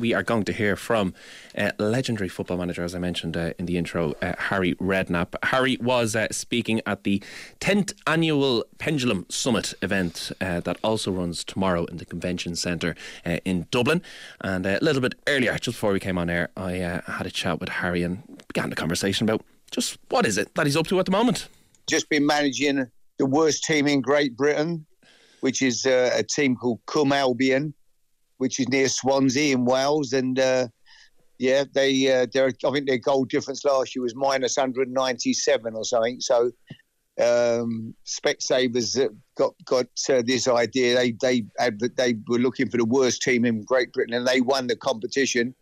[0.00, 1.14] we are going to hear from
[1.56, 5.36] uh, legendary football manager, as I mentioned uh, in the intro, uh, Harry Redknapp.
[5.44, 7.22] Harry was uh, speaking at the
[7.60, 13.38] 10th annual Pendulum Summit event uh, that also runs tomorrow in the Convention Centre uh,
[13.44, 14.02] in Dublin.
[14.40, 17.60] And a little bit earlier, just before we came on air, I had a chat
[17.60, 20.98] with Harry and began the conversation about just what is it that he's up to
[20.98, 21.46] at the moment.
[21.88, 22.86] Just been managing
[23.18, 24.86] the worst team in Great Britain,
[25.40, 27.74] which is a team called Cwm Albion
[28.40, 30.68] which is near Swansea in Wales, and uh,
[31.38, 36.20] yeah, they uh, I think their goal difference last year was minus 197 or something.
[36.20, 36.50] So
[37.20, 38.96] um, Specsavers
[39.36, 40.94] got got uh, this idea.
[40.94, 44.40] They they had, they were looking for the worst team in Great Britain, and they
[44.40, 45.54] won the competition.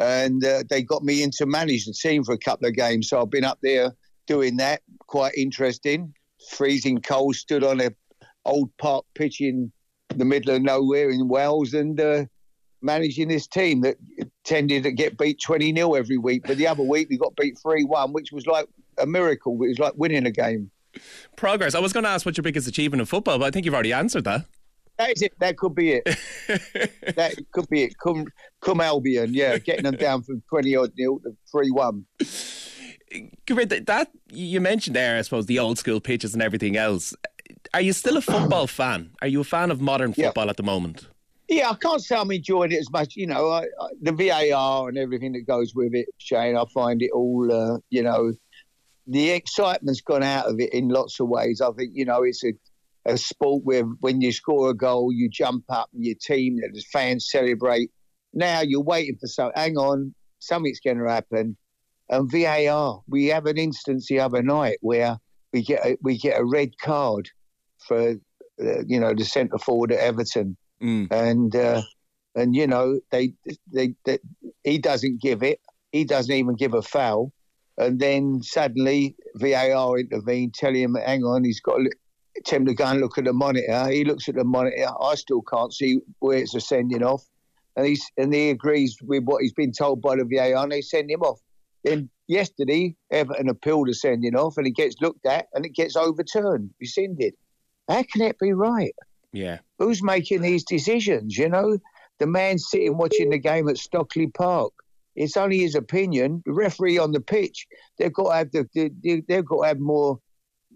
[0.00, 3.08] And uh, they got me in to manage the team for a couple of games.
[3.08, 3.92] So I've been up there
[4.26, 4.82] doing that.
[5.06, 6.12] Quite interesting.
[6.50, 7.36] Freezing cold.
[7.36, 7.90] Stood on a
[8.44, 9.70] old park pitch in
[10.18, 12.24] the middle of nowhere in Wales and uh,
[12.82, 13.96] managing this team that
[14.44, 16.42] tended to get beat 20 0 every week.
[16.46, 18.66] But the other week we got beat 3 1, which was like
[18.98, 19.54] a miracle.
[19.62, 20.70] It was like winning a game.
[21.36, 21.74] Progress.
[21.74, 23.74] I was going to ask what your biggest achievement in football, but I think you've
[23.74, 24.46] already answered that.
[24.98, 25.32] That is it.
[25.40, 26.04] That could be it.
[27.16, 27.98] that could be it.
[27.98, 28.26] Come,
[28.62, 29.34] Cwm Albion.
[29.34, 32.06] Yeah, getting them down from 20 odd nil to 3 1.
[33.46, 37.14] That you mentioned there, I suppose, the old school pitches and everything else
[37.72, 39.10] are you still a football fan?
[39.22, 40.50] Are you a fan of modern football yeah.
[40.50, 41.08] at the moment?
[41.48, 43.16] Yeah, I can't say I'm enjoying it as much.
[43.16, 46.56] You know, I, I, the VAR and everything that goes with it, Shane.
[46.56, 47.50] I find it all.
[47.52, 48.32] Uh, you know,
[49.06, 51.60] the excitement's gone out of it in lots of ways.
[51.60, 52.54] I think you know it's a
[53.06, 56.82] a sport where when you score a goal, you jump up and your team, the
[56.92, 57.90] fans celebrate.
[58.32, 59.52] Now you're waiting for some.
[59.54, 61.56] Hang on, something's going to happen.
[62.08, 65.18] And VAR, we have an instance the other night where
[65.52, 67.28] we get a, we get a red card
[67.86, 68.16] for
[68.62, 71.06] uh, you know the centre forward at Everton, mm.
[71.10, 71.82] and uh,
[72.34, 73.34] and you know they,
[73.72, 74.18] they they
[74.62, 75.60] he doesn't give it.
[75.92, 77.32] He doesn't even give a foul,
[77.78, 81.90] and then suddenly VAR intervene, tell him, hang on, he's got to
[82.44, 83.88] tell him to go and look at the monitor.
[83.88, 84.86] He looks at the monitor.
[85.00, 87.24] I still can't see where it's ascending off,
[87.76, 90.80] and he's and he agrees with what he's been told by the VAR, and they
[90.80, 91.40] send him off.
[91.84, 95.96] Then yesterday, Everton appealed the sending off, and it gets looked at, and it gets
[95.96, 97.34] overturned, rescinded.
[97.88, 98.94] How can it be right?
[99.32, 99.58] Yeah.
[99.78, 101.36] Who's making these decisions?
[101.36, 101.78] You know,
[102.18, 104.72] the man sitting watching the game at Stockley Park.
[105.16, 106.42] It's only his opinion.
[106.44, 107.66] The referee on the pitch,
[107.98, 110.18] they've got to have the, the they've got to have more,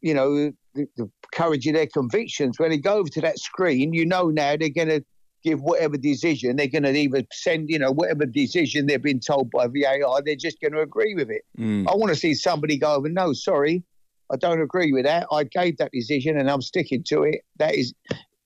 [0.00, 2.58] you know, the, the courage of their convictions.
[2.58, 5.04] When they go over to that screen, you know now they're going to
[5.44, 9.50] give whatever decision they're going to either send, you know, whatever decision they've been told
[9.50, 11.42] by VAR, they're just going to agree with it.
[11.58, 11.88] Mm.
[11.88, 13.08] I want to see somebody go over.
[13.08, 13.82] No, sorry,
[14.30, 15.26] I don't agree with that.
[15.32, 17.40] I gave that decision and I'm sticking to it.
[17.58, 17.94] That is,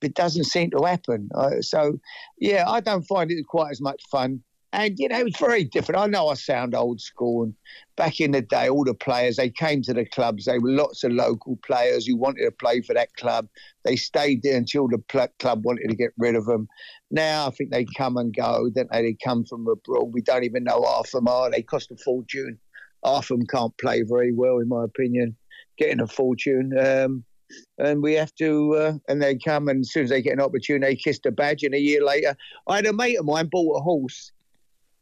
[0.01, 1.29] it doesn't seem to happen.
[1.35, 1.99] Uh, so,
[2.39, 4.43] yeah, I don't find it quite as much fun.
[4.75, 6.01] And, you know, it's very different.
[6.01, 7.43] I know I sound old school.
[7.43, 7.55] And
[7.97, 10.47] back in the day, all the players, they came to the clubs.
[10.47, 13.49] They were lots of local players who wanted to play for that club.
[13.85, 16.69] They stayed there until the club wanted to get rid of them.
[17.11, 18.71] Now I think they come and go.
[18.75, 20.13] Then they come from abroad.
[20.15, 21.51] We don't even know half of them are.
[21.51, 22.59] They cost a fortune.
[23.05, 25.37] Half of them can't play very well, in my opinion
[25.83, 26.73] getting a fortune.
[26.79, 27.25] Um,
[27.79, 30.41] and we have to, uh, and they come, and as soon as they get an
[30.41, 31.63] opportunity, they kiss the badge.
[31.65, 32.35] And a year later,
[32.67, 34.33] I had a mate of mine bought a horse,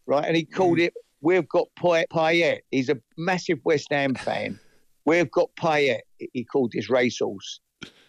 [0.06, 0.24] right?
[0.24, 0.86] And he called mm.
[0.86, 2.60] it, We've Got Payet.
[2.70, 4.58] He's a massive West Ham fan.
[5.04, 6.00] We've Got Payet,
[6.32, 7.60] he called this racehorse.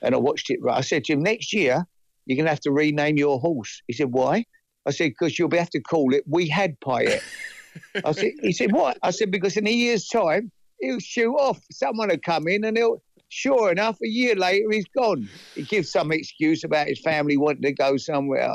[0.02, 0.78] And I watched it, right?
[0.78, 1.86] I said to him, Next year,
[2.26, 3.82] you're going to have to rename your horse.
[3.88, 4.46] He said, Why?
[4.86, 7.22] I said, Because you'll be have to call it We Had Payet.
[8.06, 8.98] I said, He said, What?
[9.04, 10.52] I said, Because in a year's time,
[10.82, 11.62] he'll shoot off.
[11.72, 13.02] Someone will come in and he'll.
[13.34, 15.30] Sure enough, a year later he's gone.
[15.56, 18.54] He gives some excuse about his family wanting to go somewhere.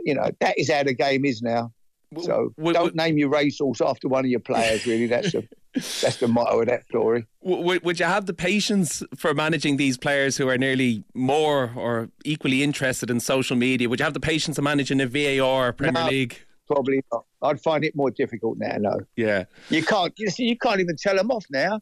[0.00, 1.70] You know that is how the game is now.
[2.16, 4.86] So w- don't w- name your racehorse after one of your players.
[4.86, 5.44] Really, that's a,
[6.02, 7.26] that's the motto of that story.
[7.42, 12.62] Would you have the patience for managing these players who are nearly more or equally
[12.62, 13.88] interested in social media?
[13.88, 16.44] Would you have the patience of managing a VAR Premier no, League?
[16.68, 17.24] Probably not.
[17.42, 18.76] I'd find it more difficult now.
[18.78, 19.00] No.
[19.16, 19.44] Yeah.
[19.70, 20.12] You can't.
[20.18, 21.80] You see, you can't even tell them off now.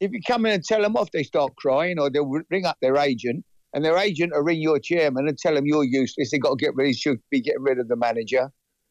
[0.00, 2.76] If you come in and tell them off, they start crying, or they'll ring up
[2.80, 3.44] their agent,
[3.74, 6.30] and their agent will ring your chairman and tell them you're useless.
[6.30, 6.96] They've got to get rid.
[6.96, 8.50] Should be getting rid of the manager.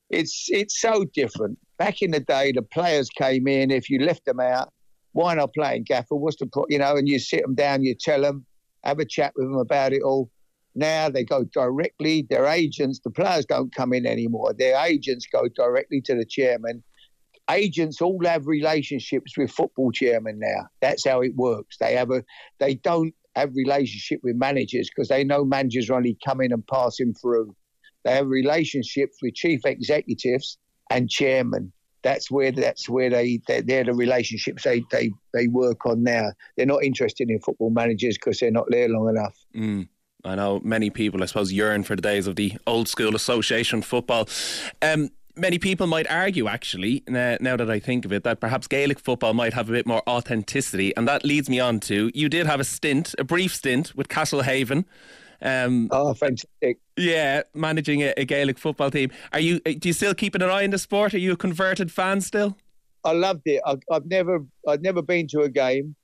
[0.09, 1.57] It's it's so different.
[1.77, 3.71] Back in the day, the players came in.
[3.71, 4.73] If you left them out,
[5.13, 6.15] why not playing Gaffer?
[6.15, 6.67] What's the point?
[6.69, 8.45] You know, and you sit them down, you tell them,
[8.83, 10.29] have a chat with them about it all.
[10.77, 14.53] Now they go directly, their agents, the players don't come in anymore.
[14.53, 16.83] Their agents go directly to the chairman.
[17.49, 20.67] Agents all have relationships with football chairman now.
[20.79, 21.77] That's how it works.
[21.79, 22.23] They have a
[22.59, 27.55] they don't have relationship with managers because they know managers only coming and passing through.
[28.05, 30.59] They have relationships with chief executives
[30.91, 31.73] and chairman.
[32.03, 36.33] That's where that's where they they're, they're the relationships they, they they work on now.
[36.55, 39.35] They're not interested in football managers because they're not there long enough.
[39.55, 39.87] Mm.
[40.27, 43.81] I know many people, I suppose, yearn for the days of the old school association
[43.81, 44.27] football.
[44.81, 48.67] Um, many people might argue, actually, now, now, that I think of it, that perhaps
[48.67, 50.95] Gaelic football might have a bit more authenticity.
[50.97, 54.09] And that leads me on to you did have a stint, a brief stint with
[54.09, 54.85] Castlehaven.
[55.41, 56.79] Um, oh, fantastic!
[56.97, 59.11] Yeah, managing a, a, Gaelic football team.
[59.31, 59.61] Are you?
[59.67, 61.13] Uh, do you still keep an eye on the sport?
[61.13, 62.57] Are you a converted fan still?
[63.03, 63.61] I loved it.
[63.63, 65.95] I, have never, I've never been to a game,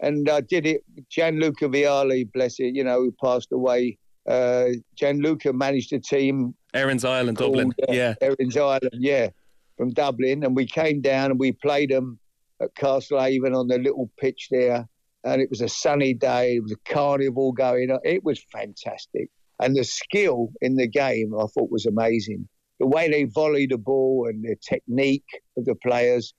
[0.00, 0.82] and I did it.
[1.10, 3.98] Gianluca Vialli, bless it, you know, who passed away.
[4.28, 6.54] Uh, Gianluca managed a team.
[6.74, 7.72] Erin's Island, Dublin.
[7.88, 8.14] Uh, yeah.
[8.20, 9.28] Erin's Island, yeah,
[9.76, 12.18] from Dublin, and we came down and we played them
[12.60, 14.88] at Castlehaven on the little pitch there
[15.26, 16.56] and it was a sunny day.
[16.56, 17.98] It was a carnival going on.
[18.04, 19.28] It was fantastic.
[19.60, 22.48] And the skill in the game, I thought, was amazing.
[22.78, 25.26] The way they volley the ball and the technique
[25.56, 26.32] of the players.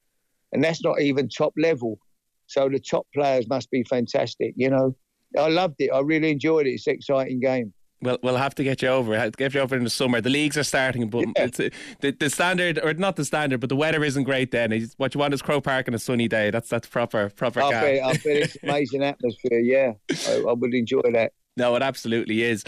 [0.53, 1.99] And that's not even top level.
[2.47, 4.95] So the top players must be fantastic, you know.
[5.37, 5.89] I loved it.
[5.89, 6.71] I really enjoyed it.
[6.71, 7.73] It's an exciting game.
[8.01, 9.17] Well, we'll have to get you over.
[9.17, 10.21] Have to get you over in the summer.
[10.21, 11.45] The leagues are starting, but yeah.
[11.45, 14.51] it's, the the standard, or not the standard, but the weather isn't great.
[14.51, 16.51] Then what you want is Crow Park on a sunny day.
[16.51, 17.61] That's that's proper proper.
[17.61, 19.59] I bet, I bet it's amazing atmosphere.
[19.59, 19.93] Yeah,
[20.27, 21.33] I, I, would enjoy that.
[21.57, 22.63] No, it absolutely is.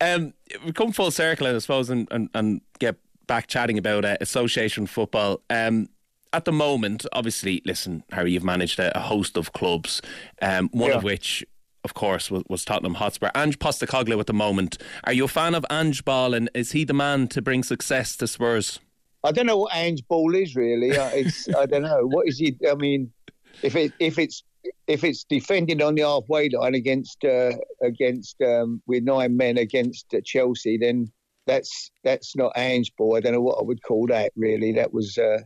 [0.00, 0.34] Um,
[0.66, 2.96] we come full circle, I suppose, and, and, and get
[3.28, 5.40] back chatting about uh, association football.
[5.48, 5.88] Um,
[6.32, 10.00] at the moment, obviously, listen, Harry, you've managed a, a host of clubs,
[10.40, 10.96] um, one yeah.
[10.96, 11.44] of which
[11.84, 13.30] of course, was, was Tottenham Hotspur.
[13.34, 14.78] Ange Postecoglou at the moment.
[15.04, 18.16] Are you a fan of Ange Ball, and is he the man to bring success
[18.18, 18.78] to Spurs?
[19.24, 20.90] I don't know what Ange Ball is really.
[20.90, 22.56] It's I don't know what is he.
[22.68, 23.12] I mean,
[23.62, 24.42] if it if it's
[24.86, 27.52] if it's defending on the halfway line against uh,
[27.82, 31.10] against um, with nine men against uh, Chelsea, then
[31.46, 33.16] that's that's not Ange Ball.
[33.16, 34.32] I don't know what I would call that.
[34.36, 35.38] Really, that was uh,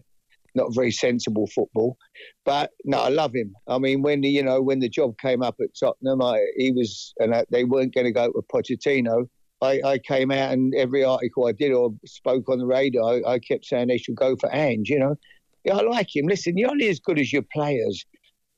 [0.57, 1.97] not very sensible football.
[2.45, 3.55] But no, I love him.
[3.69, 6.73] I mean, when the, you know when the job came up at Tottenham, I, he
[6.73, 9.29] was and I, they weren't going to go with Pochettino.
[9.63, 13.35] I, I, came out and every article I did or spoke on the radio, I,
[13.35, 14.91] I kept saying they should go for Ange.
[14.91, 15.17] You know,
[15.65, 16.27] yeah, I like him.
[16.27, 18.05] Listen, you're only as good as your players.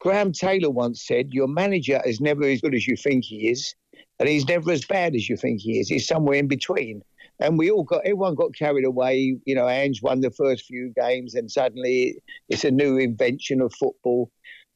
[0.00, 3.74] Graham Taylor once said, "Your manager is never as good as you think he is,
[4.18, 5.88] and he's never as bad as you think he is.
[5.88, 7.02] He's somewhere in between."
[7.40, 9.37] And we all got everyone got carried away.
[9.44, 12.17] You know, Ange won the first few games, and suddenly
[12.49, 14.31] it's a new invention of football.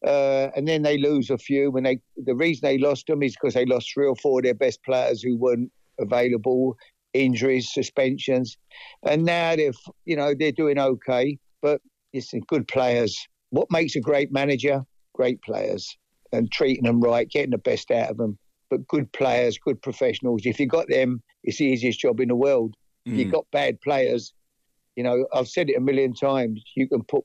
[0.06, 1.70] Uh, and then they lose a few.
[1.70, 4.44] When they the reason they lost them is because they lost three or four of
[4.44, 5.70] their best players who weren't
[6.00, 6.76] available,
[7.14, 8.56] injuries, suspensions,
[9.04, 11.80] and now they've you know they're doing okay, but
[12.12, 13.16] it's good players.
[13.50, 14.82] What makes a great manager?
[15.14, 15.96] Great players
[16.32, 18.38] and treating them right, getting the best out of them.
[18.70, 20.42] But good players, good professionals.
[20.44, 22.74] If you got them, it's the easiest job in the world.
[23.06, 23.16] Mm.
[23.16, 24.32] You've got bad players.
[24.96, 26.62] You know, I've said it a million times.
[26.76, 27.24] You can put,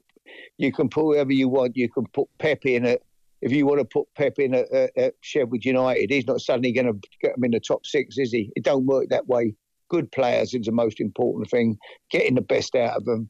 [0.57, 1.75] you can put whoever you want.
[1.75, 3.03] You can put Pep in it.
[3.41, 6.87] If you want to put Pep in at, at Sheffield United, he's not suddenly going
[6.87, 8.51] to get them in the top six, is he?
[8.55, 9.53] It don't work that way.
[9.89, 11.77] Good players is the most important thing.
[12.09, 13.29] Getting the best out of them.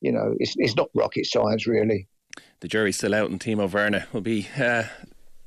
[0.00, 2.06] You know, it's it's not rocket science really.
[2.60, 4.84] The jury's still out, and Timo Werner will be uh,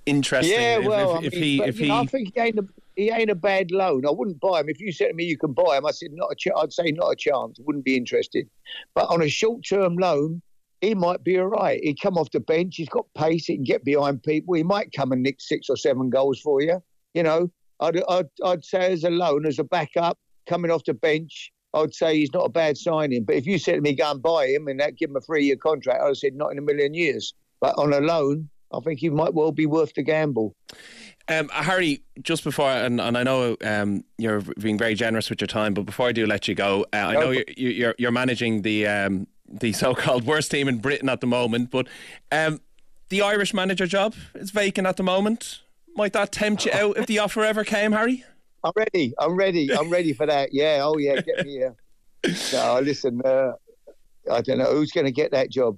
[0.06, 0.60] interesting.
[0.60, 2.66] Yeah, well, if, if, if he, if he, I think he ain't a,
[2.96, 4.06] he ain't a bad loan.
[4.06, 4.70] I wouldn't buy him.
[4.70, 6.74] If you said to me you can buy him, I said not a ch- I'd
[6.74, 7.60] say not a chance.
[7.60, 8.50] Wouldn't be interested.
[8.94, 10.42] But on a short term loan,
[10.82, 11.80] he might be all right.
[11.84, 12.76] He'd come off the bench.
[12.76, 13.46] He's got pace.
[13.46, 14.56] He can get behind people.
[14.56, 16.82] He might come and nick six or seven goals for you.
[17.14, 20.18] You know, I'd, I'd, I'd say as a loan, as a backup,
[20.48, 23.24] coming off the bench, I'd say he's not a bad signing.
[23.24, 25.22] But if you said to me, go and buy him and that give him a
[25.22, 27.34] three year contract, I'd have said, not in a million years.
[27.60, 30.56] But on a loan, I think he might well be worth the gamble.
[31.32, 35.48] Um, Harry, just before, and, and I know um, you're being very generous with your
[35.48, 38.64] time, but before I do let you go, uh, I know you're, you're, you're managing
[38.64, 41.88] the um, the so-called worst team in Britain at the moment, but
[42.32, 42.60] um,
[43.10, 45.62] the Irish manager job is vacant at the moment.
[45.96, 48.24] Might that tempt you out if the offer ever came, Harry?
[48.64, 49.14] I'm ready.
[49.20, 49.74] I'm ready.
[49.74, 50.54] I'm ready for that.
[50.54, 50.82] Yeah.
[50.84, 51.20] Oh yeah.
[51.22, 51.76] Get me here.
[52.54, 53.22] No, listen.
[53.24, 53.54] Uh,
[54.32, 55.78] I don't know who's going to get that job.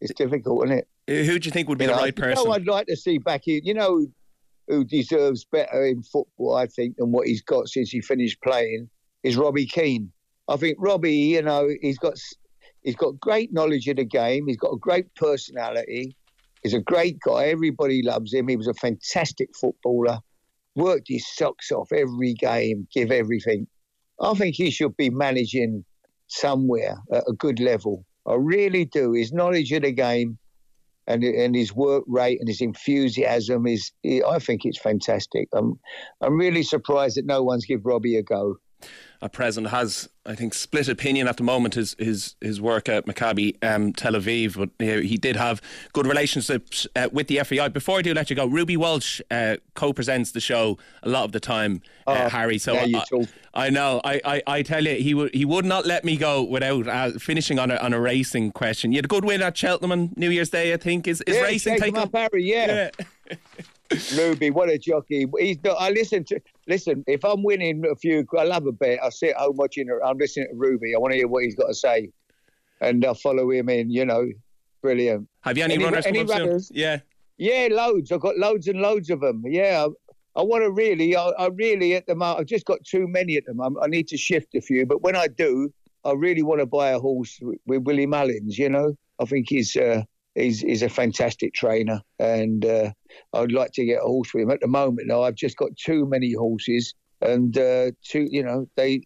[0.00, 1.26] It's difficult, isn't it?
[1.26, 2.38] Who do you think would be you the know, right person?
[2.38, 3.60] You know, I'd like to see back here.
[3.62, 4.06] You know,
[4.68, 8.88] who deserves better in football, I think, than what he's got since he finished playing
[9.22, 10.10] is Robbie Keane.
[10.48, 12.14] I think Robbie, you know, he's got
[12.82, 14.46] he's got great knowledge of the game.
[14.46, 16.16] He's got a great personality.
[16.62, 17.46] He's a great guy.
[17.46, 18.48] Everybody loves him.
[18.48, 20.18] He was a fantastic footballer.
[20.76, 23.66] Worked his socks off every game, give everything.
[24.20, 25.84] I think he should be managing
[26.28, 28.04] somewhere at a good level.
[28.26, 29.12] I really do.
[29.12, 30.38] His knowledge of the game
[31.06, 35.48] and and his work rate and his enthusiasm is I think it's fantastic.
[35.52, 35.78] I'm
[36.20, 38.56] I'm really surprised that no one's give Robbie a go.
[39.24, 41.74] At present has, I think, split opinion at the moment.
[41.74, 45.62] His his his work at Maccabi um, Tel Aviv, but uh, he did have
[45.94, 47.68] good relationships uh, with the FAI.
[47.68, 51.32] Before I do let you go, Ruby Walsh uh, co-presents the show a lot of
[51.32, 52.58] the time, uh, oh, Harry.
[52.58, 53.02] So I,
[53.54, 56.42] I, know, I, I, I, tell you, he would he would not let me go
[56.42, 58.92] without uh, finishing on a on a racing question.
[58.92, 61.08] You had a good win at Cheltenham on New Year's Day, I think.
[61.08, 62.44] Is is yeah, racing taking up Harry?
[62.44, 62.90] Yeah.
[63.30, 63.36] yeah.
[64.16, 65.26] Ruby, what a jockey!
[65.38, 67.04] He's not, I listen to listen.
[67.06, 68.98] If I'm winning a few, I love a bet.
[69.02, 69.88] I sit at home watching.
[70.04, 70.94] I'm listening to Ruby.
[70.94, 72.10] I want to hear what he's got to say,
[72.80, 73.90] and I follow him in.
[73.90, 74.28] You know,
[74.82, 75.28] brilliant.
[75.42, 76.06] Have you any, any runners?
[76.06, 76.70] Any runners?
[76.74, 77.00] Yeah,
[77.36, 78.10] yeah, loads.
[78.10, 79.42] I've got loads and loads of them.
[79.46, 81.14] Yeah, I, I want to really.
[81.14, 82.40] I, I, really at the moment.
[82.40, 83.84] I've just got too many at the moment.
[83.84, 85.72] I need to shift a few, but when I do,
[86.04, 88.58] I really want to buy a horse with, with Willie Mullins.
[88.58, 89.76] You know, I think he's.
[89.76, 90.02] Uh,
[90.34, 92.92] he's, he's a fantastic trainer, and uh,
[93.32, 94.50] I'd like to get a horse with him.
[94.50, 98.66] At the moment, though, I've just got too many horses, and uh, too, you know,
[98.76, 99.02] they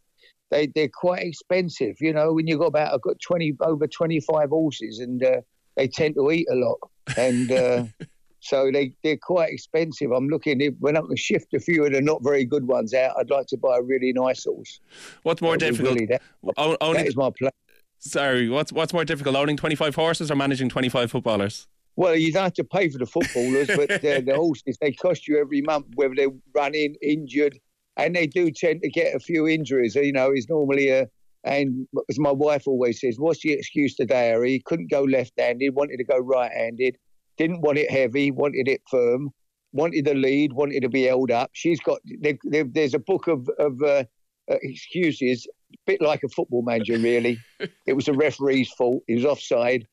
[0.50, 1.96] they they're quite expensive.
[2.00, 5.40] You know, when you've got about I've got twenty over twenty five horses, and uh,
[5.76, 6.78] they tend to eat a lot,
[7.16, 7.52] and.
[7.52, 7.84] Uh,
[8.40, 10.12] so they, they're quite expensive.
[10.12, 12.94] I'm looking, if, when I can shift a few of the not very good ones
[12.94, 14.80] out, I'd like to buy a really nice horse.
[15.24, 15.94] What's more difficult?
[15.94, 16.22] Really that,
[16.56, 17.50] that is my plan.
[17.98, 21.66] Sorry, what's what's more difficult, owning 25 horses or managing 25 footballers?
[21.96, 25.26] Well, you don't have to pay for the footballers, but uh, the horses they cost
[25.26, 27.58] you every month, whether they're running, injured,
[27.96, 29.96] and they do tend to get a few injuries.
[29.96, 31.08] You know, it's normally a
[31.44, 34.52] and as my wife always says, what's the excuse today, Harry?
[34.52, 36.96] He couldn't go left-handed, wanted to go right-handed,
[37.36, 39.30] didn't want it heavy, wanted it firm,
[39.72, 41.50] wanted the lead, wanted to be held up.
[41.52, 44.04] She's got there's a book of of uh,
[44.50, 45.46] uh, excuses
[45.86, 47.38] bit like a football manager, really.
[47.86, 49.02] it was a referee's fault.
[49.06, 49.86] He was offside.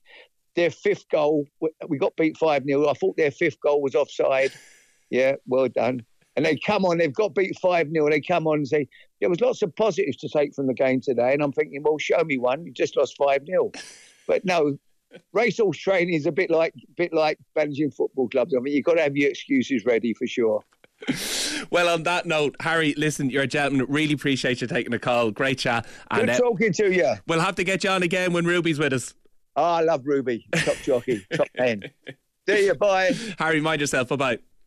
[0.56, 1.46] Their fifth goal,
[1.88, 2.88] we got beat 5 0.
[2.88, 4.52] I thought their fifth goal was offside.
[5.10, 6.06] Yeah, well done.
[6.36, 8.10] And they come on, they've got beat 5 0.
[8.10, 8.88] They come on and say,
[9.20, 11.34] there was lots of positives to take from the game today.
[11.34, 12.66] And I'm thinking, well, show me one.
[12.66, 13.72] You just lost 5 0.
[14.28, 14.78] But no,
[15.34, 18.54] racehorse training is a bit like bit like managing football clubs.
[18.56, 20.64] I mean, you've got to have your excuses ready for sure.
[21.70, 23.86] well, on that note, Harry, listen, you're a gentleman.
[23.90, 25.32] Really appreciate you taking the call.
[25.32, 25.86] Great chat.
[26.14, 27.14] Good uh, talking to you.
[27.28, 29.14] We'll have to get you on again when Ruby's with us.
[29.56, 30.48] Oh, I love Ruby.
[30.54, 31.84] Top jockey, top man.
[32.48, 32.76] See you.
[32.76, 33.14] Bye.
[33.40, 34.10] Harry, mind yourself.
[34.10, 34.40] Bye bye.